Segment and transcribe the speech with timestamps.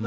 [0.00, 0.06] こ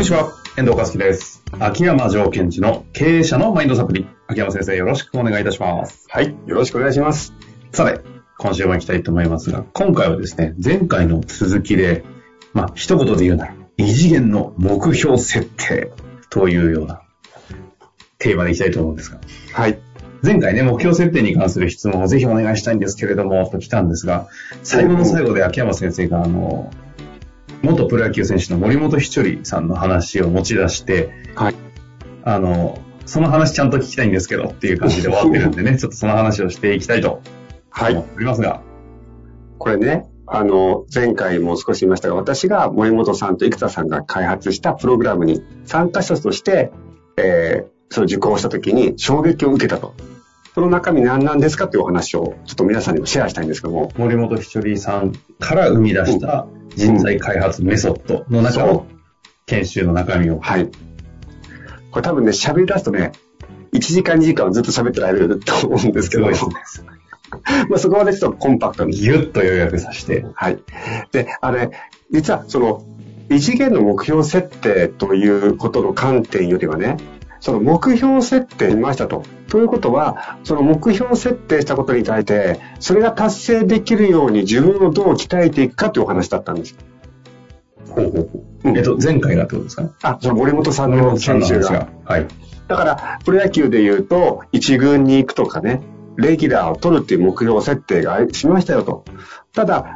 [0.00, 1.42] にちは、遠藤和樹です。
[1.58, 4.06] 秋山条件時の経営者のマインドサプリ。
[4.26, 6.04] 秋山先生、よろしくお願いいたします。
[6.10, 6.36] はい。
[6.46, 7.32] よろしくお願いします。
[7.72, 8.02] さて、
[8.36, 12.04] 今週も行きたいと思いますが、今回はですね、前回の続きで、
[12.52, 15.92] まあ、一言で言うなら、異次元の目標設定
[16.28, 17.00] というような
[18.18, 19.18] テーマでいきたいと思うんですが、
[19.52, 19.78] はい。
[20.22, 24.28] 前回ね、目標設定に関する質問をぜひお願いしたいんですけれども、と来たんですが、
[24.62, 26.70] 最後の最後で秋山先生が、あの、
[27.62, 31.54] 元プロ野球選手の森本ひちょりさんの話を持ち出して、はい。
[32.24, 37.22] あの、その話ちゃんと聞きたいんですけどっていう感じで終わってるんでね、ちょっとその話をしていきたいと
[37.70, 37.92] はい。
[37.92, 38.60] 思っておりますが、
[39.58, 46.70] これね、あの、前回も少し言いましたが、私が森本さんと生田さんが開発したプログラムに参加者として、
[47.16, 49.94] えー、それを受講した時に衝撃を受けたと。
[50.54, 58.86] その中身何なんですかというお話をちょっと皆さんにもシェアしたいんですけども、森本ひちょりさんから生み出した人材開発メソッドの中その
[59.46, 60.40] 研修の中身を。
[60.40, 60.68] はい。
[61.90, 63.12] これ多分ね、喋り出すとね、
[63.72, 66.26] 1時間2時間はずっと喋ってられると思うんですけど、
[67.68, 70.58] まあそこまでちょっとコンパクトにギュッと要約させて、はい。
[71.12, 71.70] で、あれ、
[72.10, 72.84] 実はその、
[73.30, 76.96] 異次元の目標設定ということの観点よりはね、
[77.40, 79.22] その目標設定しましたと。
[79.48, 86.76] ということは、その目標設定したことに対して、それが達成できるように自分をどう鍛えていくかというお話だったんです。
[87.90, 88.30] ほうほうほう。
[88.68, 89.82] うんえっと、前回がってことですか？
[89.82, 89.90] ね。
[90.02, 91.88] あ、その森本さんの研修が。
[92.04, 92.26] はい。
[92.66, 95.80] だから、プロ野球で言うと、一軍に行くとかね、
[96.16, 99.04] レギュラーを取るっていう目標設定がしましたよと。
[99.54, 99.86] ただ、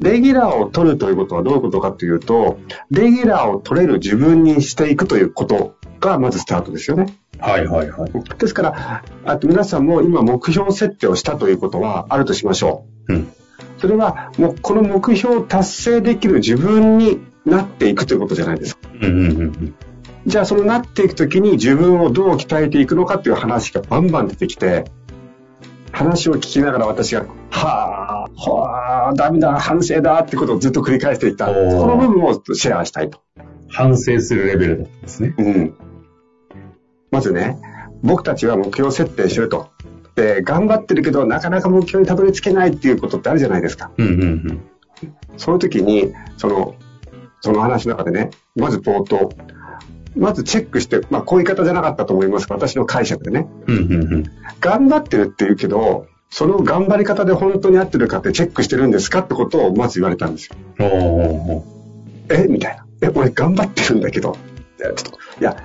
[0.00, 2.58] レギュラーを取るということはどういうことかというと、
[2.90, 7.14] レギュラーを取れる自分にしていくということがまずスタートですよね。
[7.38, 8.10] はいはいはい。
[8.38, 13.14] ですから、あと皆さんも今目標設定をしたということはあるとしましょう。
[13.14, 13.32] うん。
[13.78, 18.88] それはもうこの目標を達成できる自分になっていくということじゃないですか。
[18.94, 19.74] うんうんうんうん。
[20.26, 24.84] じゃあそのなっていくときに自分をどう鍛えていくのかっていう話がバンバン出てきて、
[25.92, 31.50] 話を聞きながら私が、はあ、はあ、ダメだ、反省だってことをずっと繰り返していった。
[31.50, 33.20] おーその部分をシェアしたいと。
[33.68, 35.34] 反省するレベルだったんですね。
[35.38, 35.74] うん。
[37.20, 37.58] まずね、
[38.02, 39.68] 僕たちは目標設定してると。
[40.16, 43.90] で、頑張ってるけど、なかなか目標にたどり着けないっていうことってあるじゃないですか。
[43.98, 44.60] うんうんうん。
[45.36, 46.76] そういう時に、その、
[47.42, 49.28] その話の中でね、まず冒頭、
[50.16, 54.24] まずチェックして、まあこういう言い方じゃなかったと思いますが、私の解釈でね、うんうんうん。
[54.60, 60.56] 頑張ってるって言うけど、その頑張り方で本当に合ってるかってチェックしてるんですかってことをまず言われたんですよ。
[60.86, 61.62] お
[62.30, 62.46] え？
[62.48, 62.86] みたいな。
[63.02, 64.38] え、俺頑張ってるんだけど。
[64.78, 65.56] いや、ちょっと、いや、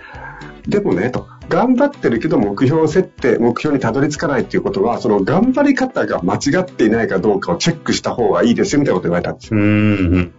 [0.67, 1.25] でもね、と。
[1.55, 9.59] 頑張ってるけど目標設定、目標にたどり着かないっていうことは、その頑張り方が間違っていないかどうかをチェックした方がいいですよみたいなこと言われたんですよ。
[9.61, 10.31] う。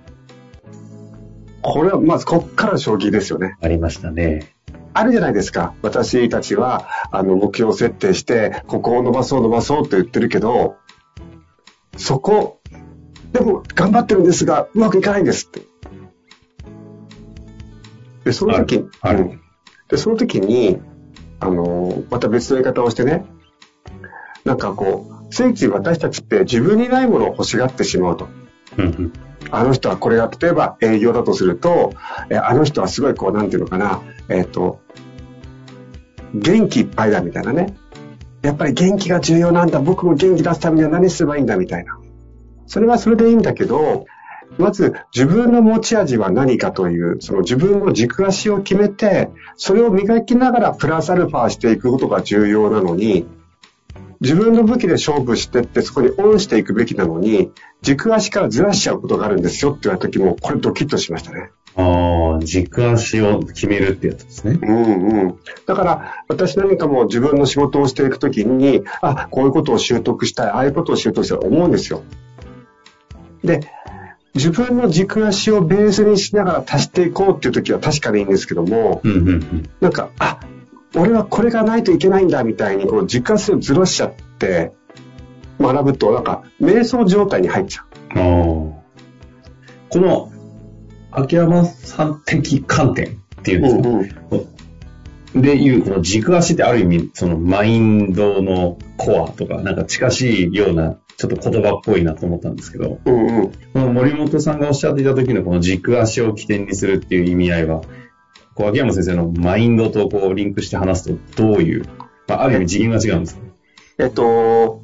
[1.62, 3.56] これはまずこっから将棋ですよね。
[3.62, 4.53] ありましたね。
[4.93, 5.72] あるじゃないですか。
[5.81, 10.77] 私たちは、あの、目標設定して、ここを伸ばそう伸ばそうって言ってるけど、
[11.97, 12.60] そこ、
[13.33, 15.62] でも頑張ってるんですが、うまくいかないんですって。
[18.25, 19.41] で、その時に、あるあるうん
[19.88, 20.81] で、その時に、
[21.41, 23.25] あの、また別の言い方をしてね、
[24.45, 28.29] なんかこう、ついつい私たちって自分にないものを欲しがってしまうと。
[29.51, 31.93] あの人はこれが、例えば営業だとすると、
[32.31, 34.81] えあの人はすごいこう、なんていうのかな、えっ、と、
[36.35, 37.75] 元気いっぱいだみたいなね。
[38.43, 39.81] やっぱり元気が重要なんだ。
[39.81, 41.99] 僕も元気出すためには何すればいいんだみたいな。
[42.67, 44.07] それはそれでいいんだけど、
[44.59, 53.27] まず自分の持ち味は何かという、その自分の軸足を決めて、それを磨きながらプラスアルファしていくことが重要なのに、
[54.21, 57.53] 自分の武器で勝負してってそこにオンしていくべきなのに、
[57.83, 61.51] 軸足からずらしちゃうことがあるんですよって言われた時も、これドキッとしましたね。
[61.77, 64.59] ああ、軸足を決めるってやつですね。
[64.63, 65.39] うんうん。
[65.67, 72.03] だから、私何かも自分の仕事をしていくときに、あ、こういうことを習得したい、ああいうことを習得したいと思うんですよ。
[73.45, 73.60] で、
[74.36, 79.71] 自分の軸足をベースにしながら足していこうっていうときは確かにいいんですけども、うんうんうん。
[79.80, 80.41] なんか、あ、
[80.94, 84.72] 俺はこれがないといけないんだみたいに、こう軸足をずらしちゃって、
[85.59, 87.86] 学ぶと、なんか、瞑想状態に入っちゃう。
[88.15, 88.83] こ
[89.94, 90.30] の、
[91.10, 93.06] 秋山さん的観点
[93.41, 94.36] っていうんですか、
[95.34, 95.42] うん。
[95.42, 103.51] でいう、この軸足ってある意味、そのマインドのコアとか、なんか近しいような、ちょっと言葉っぽいなと思ったんですけど、うんうん。
[103.51, 107.83] この森本さんがおっしゃっていた時のこの軸足を起点にするっていう意味合いは、
[108.54, 111.86] こう秋山先生のマインドとこうリンクして話すとどういう
[112.28, 113.39] まあ、ある意味次元が違うんです。
[113.98, 114.83] えっと、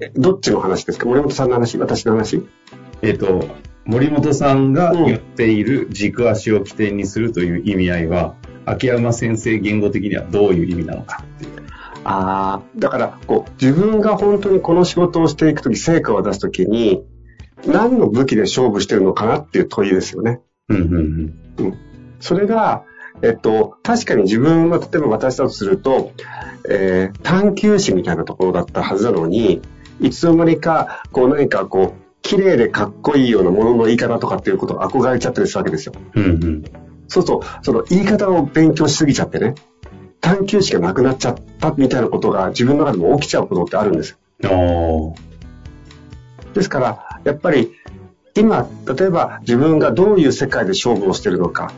[0.00, 1.06] えどっちの話ですか？
[1.06, 1.78] 森本さんの話？
[1.78, 2.42] 私の話？
[3.02, 3.48] えっ、と、
[3.84, 8.34] 森本さんが言っている軸足を起点にするという意味合いは、
[8.66, 11.63] 秋山先生言語的にはどういう意味なのかっていう。
[12.04, 17.02] ああ、だから、こう、自分が本当にこの仕事をしていくとき、成果を出すときに、
[17.66, 20.40] 何の武器で勝負してるのかなっていう問いですよね。
[20.68, 21.78] うんうんうん。
[22.20, 22.84] それが、
[23.22, 26.12] えっと、確かに自分は、例えば私だとすると、
[26.68, 29.62] えー探求心みたいなところだったはずなのに、
[30.00, 35.94] いつの間にか、こう何かこう、綺麗でかっこいいようなものの言い方とかっていうことを憧れちゃったりするわけですよ。
[36.14, 36.64] うんうん。
[37.06, 39.54] そうすると、その言い方を勉強しすぎちゃってね、
[40.24, 45.14] 探求心がなくなっちゃったみたいなことが自分の中でも起きちゃうことってあるんですよ。
[46.54, 47.72] ですから、やっぱり
[48.34, 51.74] 今、例えば自分がどういう世界で勝負をしているのか、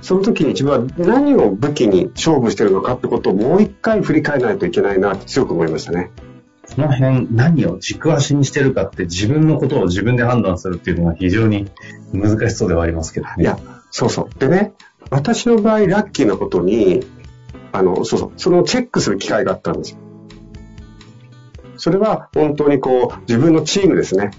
[0.00, 6.12] その時に自分は何を武器に勝負しているのかってことをもう一回振り返らないといけないなって強く思いましたね。
[6.76, 11.68] この辺、何を軸足にしてるかって自分のことを自分で判断するっていうのが非常に
[12.12, 13.34] 難しそうではありますけどね。
[13.40, 13.58] いや、
[13.90, 14.38] そうそう。
[14.38, 14.72] でね、
[15.10, 17.04] 私の場合ラッキーなことに、
[17.72, 19.98] あの、そうそう、そのチェックする機会があったんですよ。
[21.76, 24.30] それは本当にこう、自分のチームですね。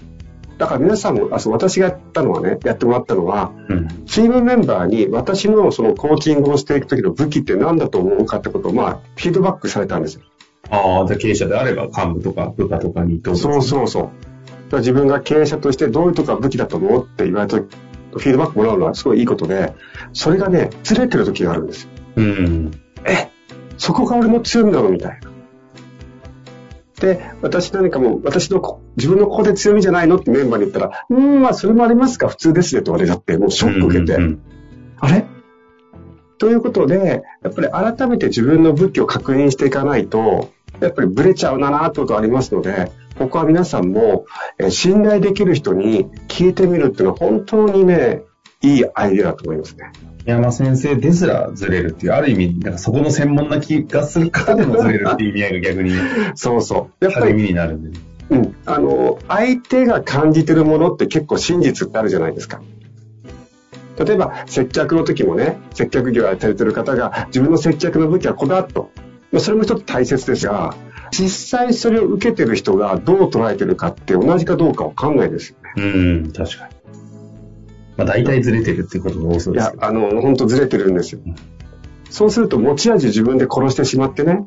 [0.58, 3.88] だから皆さんも、あそう私がやったのはね、やってもらったのは、うん。
[4.04, 10.22] チームメンバーに私のそのコーチングをしていく時の武器って何だと思うかってことを、まあ、フィードバックされたんですよ。
[10.68, 14.02] ああ、じゃあ経営者であれば幹部とか部下とかにどうぞそうそうそう。
[14.04, 14.12] だか
[14.72, 17.74] ら自分が経営者としてどういうとこが武器だと思うって言われた時
[18.12, 19.74] フィードバックもらうのはすごいいいことで、
[20.12, 21.90] それがね、ずれてる時があるんですよ。
[22.16, 22.70] うん。
[23.04, 23.30] え、
[23.78, 25.30] そこが俺の強みなのみたいな。
[27.00, 34.40] で、私何かもう、私のこ、自分のここで強みじゃないのってメンバーに言ったら、うーん、まあそれもありますか、普通ですよって言われちゃって、もうショック受けて、うんうん
[35.02, 35.24] あれ？
[36.36, 40.50] ということで、やっぱり改めて自分の武器を確認していかないと、
[40.80, 44.26] やっぱりブレちゃうなってことがありますので、ここは皆さんも、
[44.58, 48.22] えー信頼できる人に聞いてみるっていうのは本当にね、
[48.62, 49.92] いいアイデアだと思いますね。
[50.26, 55.92] 山先生ですらずれるっていう、ある意味、なんかそこの専門な気がする方でもずれるっていう意味合いが逆に
[56.34, 57.04] そうそう。
[57.04, 58.04] やっぱり、になるんでね。
[58.30, 58.54] うん。
[58.66, 62.60] あの、相手が感じてるものって結構真実ってあるじゃないですか。
[63.98, 68.90] 例えば、接客の時もね、接客業をやってる方が、自分の接客の武器はこだわっと。
[69.32, 70.74] まあそれも一つ大切ですが、
[71.10, 75.82] 実際それを受けてる人がどう捉えてるかって同じかどうかわかんないですよね。
[75.82, 76.79] うん、確かに。
[78.04, 79.82] まあ大体ずれてるってことが多そういですけ、ど。
[79.82, 81.20] やあの、本当ずれてるんですよ。
[82.08, 84.46] そうすると持ち味自分で殺してしまってね、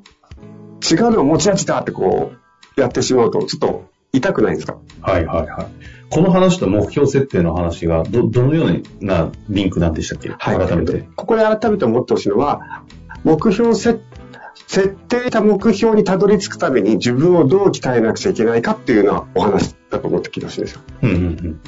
[0.90, 2.34] 違うのが持ち味だってこ
[2.78, 4.78] う、やってしまうと、ちょっと痛くないですか？
[5.02, 5.68] はいはいはい。
[6.10, 10.30] この話と目標設定の話が、ど、どのようなリンクなんでしたっけ？
[10.30, 10.68] はい。
[10.68, 11.08] 改めて。
[11.16, 12.84] ここで改めて思ってほしいのは、
[13.24, 14.02] 目標設
[14.68, 20.82] 設定した目標にたどり着くために自分をどう鍛えなくちゃいけないかっていうようなお話だと思って聞いてほしいんですよ。
[21.04, 21.60] うんうんうん。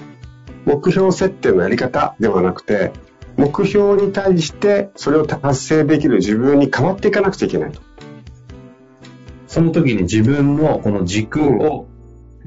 [0.65, 2.91] 目標設定のやり方ではなくて、
[3.38, 7.81] 目標に対してそれを達成できる自分に変わっていかなくちゃいけないと。
[9.47, 11.88] その時に自分のこの軸を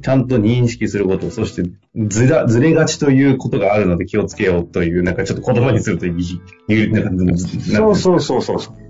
[0.03, 7.25] ちゃんと認識すること、そしてずら、ずれがちということがあるので気をつけようという、なんかちょっと言葉にするといい、なんか、
[7.65, 8.88] そうそうそうそう。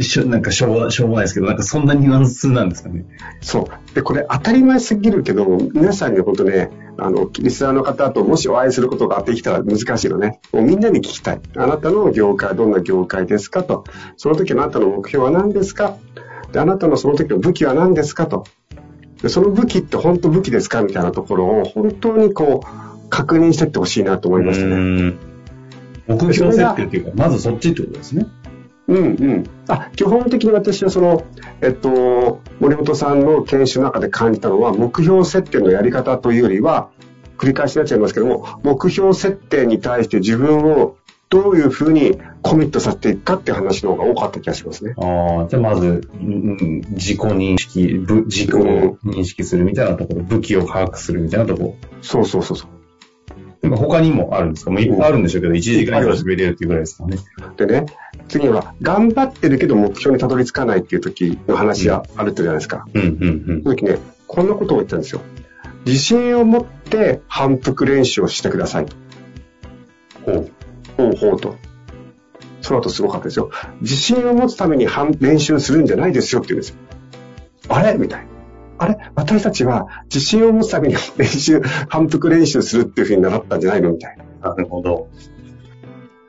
[0.00, 3.04] しょなんかしょうがしょうもないですけど、なんかそんなニュアンスなんですかね。
[3.40, 3.94] そう。
[3.94, 10.40] で、これ当たり前すぎるけど、皆さんに本当ね、あの、リスナーの方ともしお会いすることができたら難しいのね。
[10.52, 11.40] もうみんなに聞きたい。
[11.56, 13.84] あなたの業界、どんな業界ですかと。
[14.16, 15.96] その時のあなたの目標は何ですか？
[16.52, 18.44] で、あなたのその時の武器は何ですかと。
[19.22, 20.82] で、その武器って本当武器ですか？
[20.82, 24.72] みたいなところを本当にこう、確認していってほしいなと思いましたね。
[24.72, 25.18] うん
[26.08, 28.26] 目標設定っていうか、まずそっちってことですね。
[28.88, 29.44] うんうん。
[29.68, 31.24] あ、基本的に私はその、
[31.60, 36.90] えっと、森本さんの研修の中で感じたのは、目標設定のやり方というよりは、
[37.38, 40.96] 繰り返しになっちゃいますけども、目標設定に対して自分を
[41.32, 44.94] どういうふうにコミットさせていくかっていう話の方が多かった気がしますね。
[44.98, 51.74] ああ、じゃあまず、うんうん自己認識、ぶ軸を認識するみたいなところ、武器を把握するみたいなところ。
[52.02, 52.70] そうそうそうそう。
[53.72, 54.70] でも他にもあるんですか？
[54.70, 57.16] もういっぱいあるんでしょうけど、1時間以上喋れるっていうぐらいですかね。
[57.56, 57.86] でね、
[58.28, 62.86] 次は、頑張ってるけど目標にたどり着かないっていう時の話があるってじゃないですか。
[62.92, 63.68] うん、うん、うんそ。
[63.70, 65.22] の時ね、こんなことを言ったんですよ。
[65.86, 68.96] 自信を持って反復練習をしてくださいと。
[70.26, 70.50] ほう。
[70.98, 71.56] ほうほうと。
[72.60, 73.50] その後すごかったですよ。
[73.80, 76.76] 自信を持つために反練習するんじゃないですよって言うんですよ。
[77.68, 77.94] あれ？
[77.94, 78.31] みたいな。
[78.82, 78.98] あれ？
[79.14, 84.50] 私たちは自信を持つために練習、反復練習するっていうふうに習ったんじゃないのみたいな。
[84.50, 85.08] なるほど。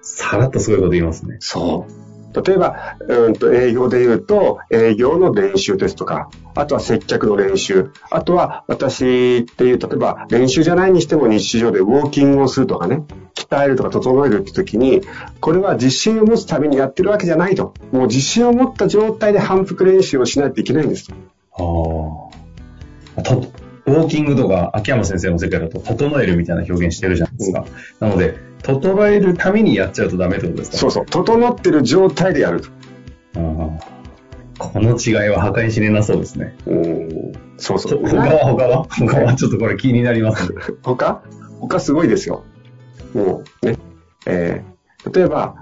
[0.01, 1.38] さらっとすごいこと言いますね。
[1.39, 2.03] そう。
[2.45, 13.03] 例えば、うんと営業で言うと、営業の練習ですとか、あとは接客の練習、あとは私っていう、例えば練習じゃないにしても日常でウォーキングをするとかね、
[13.36, 15.01] 鍛えるとか整えるって時に、
[15.41, 17.75] これは自信を持つためにやってるわけじゃないと。
[17.91, 21.13] もう自信を持った状態で反復練習をしないといけないんですと。
[21.13, 21.63] ああ。
[23.23, 23.51] と、
[23.85, 27.65] ウォーキングとか、秋山先生の世界だと、整えるみたいな表現してるじゃないですか。
[27.99, 30.77] なので、整えるためにやっちゃうとダメってことですか？
[30.77, 31.05] そうそう。
[31.05, 32.69] 整ってる状態でやると。
[34.59, 36.55] この違いは計り知れなそうですね。
[36.67, 37.31] うん。
[37.57, 38.07] そうそう。
[38.07, 38.85] 他は他は？
[38.85, 40.59] 他はちょっとこれ気になりますね。
[40.83, 41.21] 他？
[41.59, 42.43] 他すごいですよ。
[43.13, 43.77] もうね。
[44.25, 45.55] えー、例えば、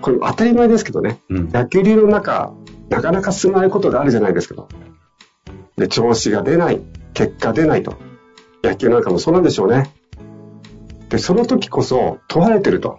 [0.00, 1.20] これ当たり前ですけどね。
[1.30, 1.48] うん。
[1.50, 2.52] 野球流の中、
[2.90, 4.68] なかなか進まないことがあるじゃないですかと。
[5.78, 6.80] で、調子が出ない、
[7.14, 7.96] 結果出ないと。
[8.62, 9.90] 野球なんかもそうなんでしょうね。
[11.08, 12.98] で、その時こそ問われてると。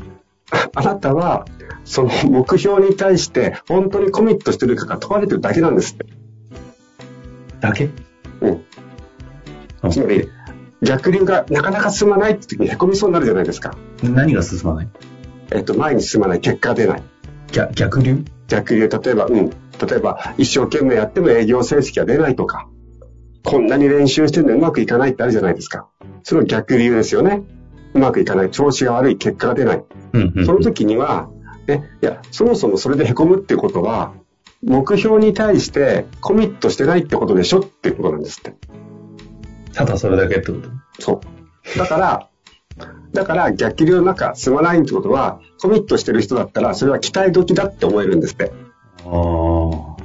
[0.74, 1.44] あなたは、
[1.84, 6.06] その目標に対して本当にコミットしてるかが問われてるだけなんですって。
[7.60, 7.90] だけ？
[8.40, 8.64] うん。
[9.82, 10.28] うんつまり、
[10.82, 13.76] 逆流がなかなか進まないって時に凹みそうになるじゃないですか。
[14.02, 14.88] 何が進まない？
[15.50, 17.02] えっと、前に進まない、結果が出ない。
[17.52, 18.24] 逆逆流？
[18.48, 19.50] 逆流、例えば、うん。
[19.80, 22.68] 例えば、一生懸命やっても営業成績が出ないとか、
[23.44, 25.88] こんなに練習してるのにうまくいかないってあるじゃないですか。
[26.22, 27.42] その逆流ですよね。
[27.94, 29.84] うまくいかない、調子が悪い、結果が出ない。
[30.12, 30.46] うんうん。
[30.46, 31.30] その時には、
[31.66, 34.12] ね、いや、そもそもそれで凹むっていうことは、
[34.62, 38.54] 目標に対してコミットしてないってことでしょっていうことなんですって。
[39.72, 41.02] ただそれだけってこと？
[41.02, 41.20] そ
[41.74, 41.78] う。
[41.78, 42.28] だから、
[43.12, 48.52] だから逆流の中進まないってことは、コミットしてる人だったら、それは期待時だって思えるんですって。
[49.06, 50.00] ああ。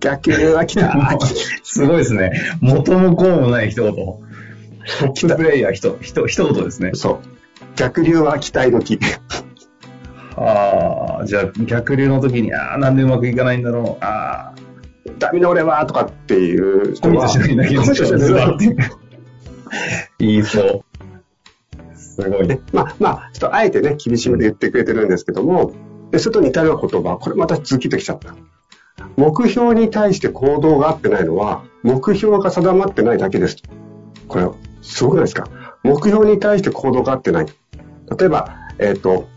[0.00, 1.18] 逆流は来た。
[1.62, 2.32] すごいですね。
[2.60, 3.94] 元も子もない一言。
[3.94, 6.90] トッププレイヤー一、一、一言ですね。
[6.94, 7.34] そう。
[7.76, 8.98] 逆流は期待時。
[10.36, 14.04] ああ、じゃあ逆流の時に、ああ、なんでうまくいかないんだろう。
[14.04, 14.54] ああ、
[15.18, 18.98] ダメな俺はとかっていうコミットしないだけコミットしないずだけっと
[20.18, 20.84] 言いそう。
[21.96, 22.48] すごい。
[22.48, 25.72] でまあまあ、ちょっとあえてね、厳しめで言ってくれてるんですけども、
[26.14, 28.34] で、それと似たような言葉、これまた続きてきちゃった。
[29.16, 33.68] 目標に対して行動が合ってないのは、目標が定まってないだけですと。
[34.28, 34.48] これ、
[34.80, 35.48] すごくないですか？
[35.82, 37.46] 目標に対して行動が合ってない。
[37.46, 39.28] 例えば、えっ、と、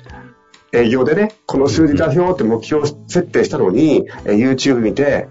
[0.71, 5.27] 営業でね、この数字出ようって目標設定したのに、えー YouTube 見て、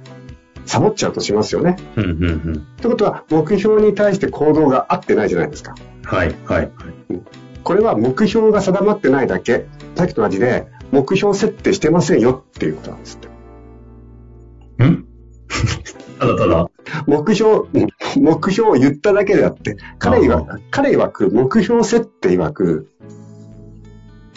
[0.65, 1.77] サボっちゃうとしますよね。
[1.95, 2.55] うんうんうん。
[2.57, 5.77] ってことは、目標に対して行動が合ってないじゃないですか。
[6.03, 6.71] はい、はい。
[7.63, 9.67] これは目標が定まってないだけ。
[9.95, 13.21] さっきと同じで、目標設定してませんよっていうことなんですっ
[14.79, 14.85] て。
[14.85, 15.07] ん？
[16.19, 16.71] ただただ。
[17.07, 22.89] 目標、うん目標を言っただけであって、彼曰く、彼曰く、目標設定曰く、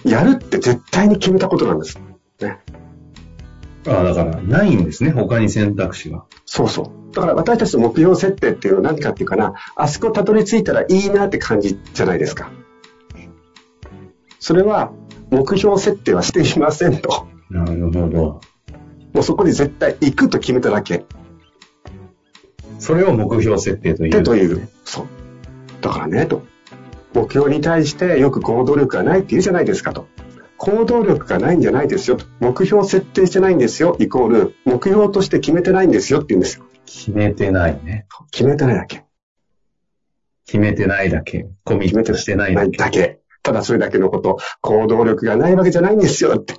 [0.03, 1.99] やるって絶対に決めたことなんです。
[2.41, 2.59] ね。
[3.87, 5.11] ああ、だから、ないんですね。
[5.11, 6.25] 他に選択肢が。
[6.45, 7.15] そうそう。
[7.15, 12.51] だから私たちの目標設定っていうのは何かっていうかな、あそこたどり着いたらいいなって感じじゃないですか。
[14.39, 14.91] それは、
[15.31, 17.27] 目標設定はしていませんと。
[17.49, 18.41] なるほど。
[19.13, 21.05] もうそこに絶対行くと決めただけ。
[22.79, 24.11] それを目標設定という。
[24.11, 24.69] でという。
[24.85, 25.07] そう。
[25.81, 26.43] だからね、と。
[27.13, 30.07] 目標に対してよく行動力がないって言うじゃないですかと。
[30.57, 32.25] 行動力がないんじゃないですよと。
[32.39, 33.95] 目標設定してないんですよ。
[33.99, 36.65] イコール、目標として決めてないんですよって言うんですよ。
[36.85, 38.07] 決めてないね。
[38.31, 39.03] 決めてないだけ。
[40.45, 41.47] 決めてないだけ。
[41.63, 42.77] コミットしてないだけ。
[42.77, 43.19] だけ。
[43.43, 44.37] ただそれだけのこと。
[44.61, 46.55] 行動力がないわけじゃないんですよって。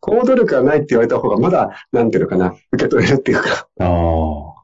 [0.00, 3.68] 行動力がないって言われた方がまだ、なんていうのかな、受け取れるっていうか。
[3.78, 4.60] ああ。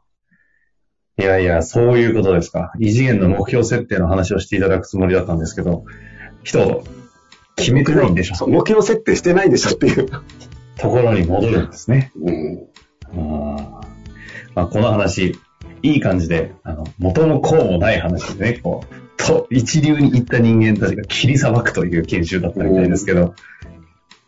[1.18, 2.72] いやいや、そういうことですか。
[2.78, 5.84] 異次元の目標設定の話をしていただくつもりだったんですけど、
[6.42, 6.82] 一言、
[7.56, 10.08] 決めてないんでしょ目標設定してないでしょっていう。
[10.78, 12.12] ところに戻るんですね。
[12.16, 12.68] うん。
[13.04, 13.86] あー
[14.54, 15.38] まあ、この話、
[15.82, 23.34] いい感じで、あの、元もこうもない話でね、こう、と、一流に行った人間たちが切り裁くという研修だったみたいですけど、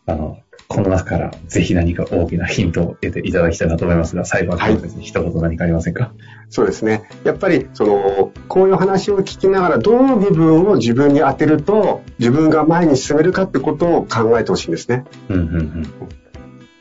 [0.07, 4.69] あの、この中からぜひ何か大きなヒントを得ていただきたいなと思いますが、最後は
[5.01, 6.13] 一言何かありませんか？
[6.51, 7.09] そうですね。
[7.25, 15.05] やっぱり、その、こういう話を聞きながら、どの部分を自分に当てると、自分が前に進めるかってことを考えてほしいんですね。
[15.31, 15.87] うんうんうん。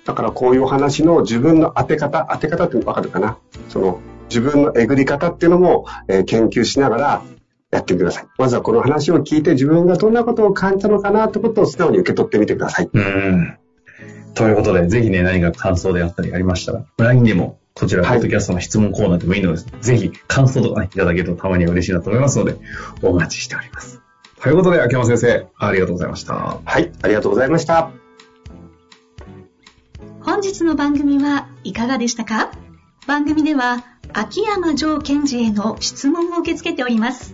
[0.03, 3.37] だからこういうお話の自分の当て方、当て方ってわかるかな？
[3.69, 3.99] その、
[4.29, 7.21] 自分のえぐり方っていうのも、えー研究しながら
[7.71, 8.27] やってみてください。
[8.37, 12.89] まずはこの話を聞いて自分がどんなことを感じたのかなってことを素直に受け取ってみてください。
[12.91, 13.57] うん。
[14.35, 19.67] ということで、ぜひね、何か感想であったりありましたら、LINE でも、こちら、ポはいッドキャストの質問コーナーでもいいのです。
[19.81, 22.55] ぜひ、感想とかね、いただけるとたまには嬉しいなと思いますので、
[23.01, 24.01] お待ちしております。
[24.41, 26.59] ということで、秋山先生、ありがとうございました。
[26.63, 27.91] はい、ありがとうございました。
[30.21, 32.51] 本日の番組はいかがでしたか？
[33.07, 33.83] 番組では
[34.13, 37.33] 秋山城賢治への質問を受け付けております。